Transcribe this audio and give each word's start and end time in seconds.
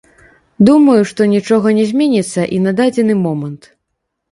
Думаю, 0.69 1.01
што 1.11 1.27
нічога 1.35 1.67
не 1.81 1.85
зменіцца 1.91 2.41
і 2.59 2.61
на 2.67 2.75
дадзены 2.83 3.21
момант. 3.25 3.73